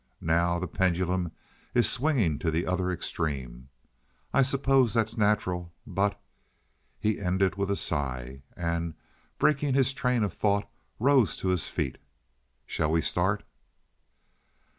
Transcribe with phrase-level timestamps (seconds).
[0.19, 1.31] Now the pendulum
[1.75, 3.69] is swinging to the other extreme.
[4.33, 6.19] I suppose that's natural, but"
[6.99, 8.95] He ended with a sigh, and,
[9.37, 10.67] breaking his train of thought,
[10.97, 11.99] rose to his feet.
[12.65, 13.43] "Shall we start?"